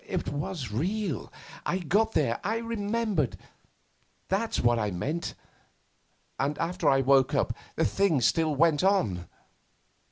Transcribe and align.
It 0.07 0.29
was 0.29 0.71
real. 0.71 1.31
I 1.63 1.77
got 1.77 2.13
there. 2.13 2.39
I 2.43 2.57
remembered. 2.57 3.37
That's 4.29 4.59
what 4.59 4.79
I 4.79 4.89
meant. 4.89 5.35
And 6.39 6.57
after 6.57 6.89
I 6.89 7.01
woke 7.01 7.35
up 7.35 7.53
the 7.75 7.85
thing 7.85 8.19
still 8.21 8.55
went 8.55 8.83
on. 8.83 9.27